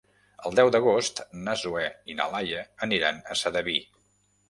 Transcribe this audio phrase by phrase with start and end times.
[0.49, 3.81] El deu d'agost na Zoè i na Laia aniran a Sedaví.